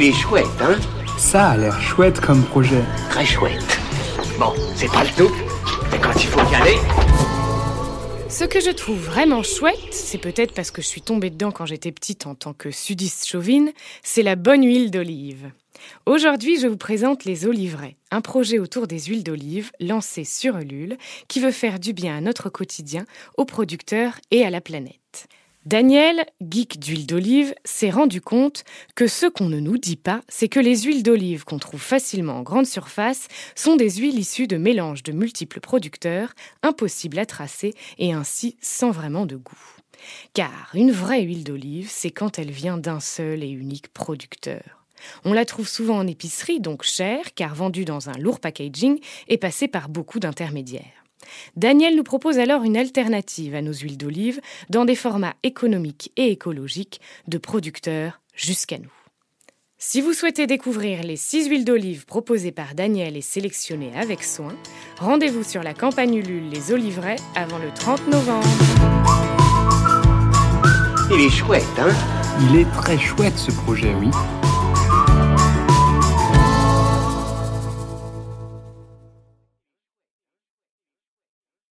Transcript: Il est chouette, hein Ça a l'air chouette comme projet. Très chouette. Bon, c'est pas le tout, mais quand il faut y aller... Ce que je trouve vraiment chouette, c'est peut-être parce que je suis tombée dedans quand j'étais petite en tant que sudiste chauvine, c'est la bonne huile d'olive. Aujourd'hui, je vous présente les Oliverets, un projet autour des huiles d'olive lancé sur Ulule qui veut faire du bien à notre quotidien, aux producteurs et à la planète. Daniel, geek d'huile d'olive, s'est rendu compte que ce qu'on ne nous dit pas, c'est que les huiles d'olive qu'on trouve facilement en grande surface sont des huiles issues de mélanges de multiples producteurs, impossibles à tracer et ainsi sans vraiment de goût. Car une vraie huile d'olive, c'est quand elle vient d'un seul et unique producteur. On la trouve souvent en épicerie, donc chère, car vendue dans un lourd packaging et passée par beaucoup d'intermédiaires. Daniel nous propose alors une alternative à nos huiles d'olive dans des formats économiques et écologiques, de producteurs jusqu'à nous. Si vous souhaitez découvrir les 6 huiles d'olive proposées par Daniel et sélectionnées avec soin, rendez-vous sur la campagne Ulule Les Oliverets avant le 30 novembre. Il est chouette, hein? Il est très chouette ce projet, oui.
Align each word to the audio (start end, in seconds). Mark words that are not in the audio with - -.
Il 0.00 0.04
est 0.04 0.12
chouette, 0.12 0.46
hein 0.60 0.78
Ça 1.18 1.48
a 1.48 1.56
l'air 1.56 1.80
chouette 1.80 2.20
comme 2.20 2.44
projet. 2.44 2.84
Très 3.10 3.26
chouette. 3.26 3.80
Bon, 4.38 4.52
c'est 4.76 4.86
pas 4.86 5.02
le 5.02 5.10
tout, 5.10 5.34
mais 5.90 5.98
quand 5.98 6.14
il 6.14 6.28
faut 6.28 6.52
y 6.52 6.54
aller... 6.54 6.76
Ce 8.28 8.44
que 8.44 8.60
je 8.60 8.70
trouve 8.70 9.00
vraiment 9.00 9.42
chouette, 9.42 9.74
c'est 9.90 10.18
peut-être 10.18 10.54
parce 10.54 10.70
que 10.70 10.82
je 10.82 10.86
suis 10.86 11.02
tombée 11.02 11.30
dedans 11.30 11.50
quand 11.50 11.66
j'étais 11.66 11.90
petite 11.90 12.28
en 12.28 12.36
tant 12.36 12.52
que 12.52 12.70
sudiste 12.70 13.26
chauvine, 13.26 13.72
c'est 14.04 14.22
la 14.22 14.36
bonne 14.36 14.64
huile 14.64 14.92
d'olive. 14.92 15.50
Aujourd'hui, 16.06 16.60
je 16.60 16.68
vous 16.68 16.76
présente 16.76 17.24
les 17.24 17.44
Oliverets, 17.46 17.96
un 18.12 18.20
projet 18.20 18.60
autour 18.60 18.86
des 18.86 19.00
huiles 19.00 19.24
d'olive 19.24 19.72
lancé 19.80 20.22
sur 20.22 20.58
Ulule 20.58 20.96
qui 21.26 21.40
veut 21.40 21.50
faire 21.50 21.80
du 21.80 21.92
bien 21.92 22.16
à 22.16 22.20
notre 22.20 22.50
quotidien, 22.50 23.04
aux 23.36 23.46
producteurs 23.46 24.20
et 24.30 24.44
à 24.44 24.50
la 24.50 24.60
planète. 24.60 25.26
Daniel, 25.68 26.24
geek 26.40 26.78
d'huile 26.78 27.04
d'olive, 27.04 27.54
s'est 27.62 27.90
rendu 27.90 28.22
compte 28.22 28.64
que 28.94 29.06
ce 29.06 29.26
qu'on 29.26 29.50
ne 29.50 29.60
nous 29.60 29.76
dit 29.76 29.96
pas, 29.98 30.22
c'est 30.26 30.48
que 30.48 30.60
les 30.60 30.84
huiles 30.84 31.02
d'olive 31.02 31.44
qu'on 31.44 31.58
trouve 31.58 31.82
facilement 31.82 32.38
en 32.38 32.42
grande 32.42 32.64
surface 32.64 33.28
sont 33.54 33.76
des 33.76 33.90
huiles 33.90 34.18
issues 34.18 34.46
de 34.46 34.56
mélanges 34.56 35.02
de 35.02 35.12
multiples 35.12 35.60
producteurs, 35.60 36.32
impossibles 36.62 37.18
à 37.18 37.26
tracer 37.26 37.74
et 37.98 38.14
ainsi 38.14 38.56
sans 38.62 38.92
vraiment 38.92 39.26
de 39.26 39.36
goût. 39.36 39.76
Car 40.32 40.70
une 40.72 40.90
vraie 40.90 41.20
huile 41.20 41.44
d'olive, 41.44 41.90
c'est 41.90 42.12
quand 42.12 42.38
elle 42.38 42.50
vient 42.50 42.78
d'un 42.78 43.00
seul 43.00 43.42
et 43.42 43.50
unique 43.50 43.92
producteur. 43.92 44.86
On 45.26 45.34
la 45.34 45.44
trouve 45.44 45.68
souvent 45.68 45.98
en 45.98 46.06
épicerie, 46.06 46.60
donc 46.60 46.82
chère, 46.82 47.34
car 47.34 47.54
vendue 47.54 47.84
dans 47.84 48.08
un 48.08 48.16
lourd 48.16 48.40
packaging 48.40 49.00
et 49.28 49.36
passée 49.36 49.68
par 49.68 49.90
beaucoup 49.90 50.18
d'intermédiaires. 50.18 51.04
Daniel 51.56 51.96
nous 51.96 52.04
propose 52.04 52.38
alors 52.38 52.62
une 52.62 52.76
alternative 52.76 53.54
à 53.54 53.62
nos 53.62 53.72
huiles 53.72 53.98
d'olive 53.98 54.40
dans 54.70 54.84
des 54.84 54.94
formats 54.94 55.34
économiques 55.42 56.12
et 56.16 56.30
écologiques, 56.30 57.00
de 57.26 57.38
producteurs 57.38 58.20
jusqu'à 58.34 58.78
nous. 58.78 58.92
Si 59.80 60.00
vous 60.00 60.12
souhaitez 60.12 60.48
découvrir 60.48 61.04
les 61.04 61.14
6 61.16 61.48
huiles 61.48 61.64
d'olive 61.64 62.04
proposées 62.04 62.50
par 62.50 62.74
Daniel 62.74 63.16
et 63.16 63.20
sélectionnées 63.20 63.92
avec 63.96 64.24
soin, 64.24 64.56
rendez-vous 64.98 65.44
sur 65.44 65.62
la 65.62 65.72
campagne 65.72 66.16
Ulule 66.16 66.50
Les 66.50 66.72
Oliverets 66.72 67.20
avant 67.36 67.58
le 67.58 67.72
30 67.72 68.08
novembre. 68.08 68.48
Il 71.12 71.20
est 71.20 71.30
chouette, 71.30 71.62
hein? 71.78 71.94
Il 72.50 72.56
est 72.56 72.70
très 72.72 72.98
chouette 72.98 73.38
ce 73.38 73.52
projet, 73.52 73.94
oui. 73.94 74.10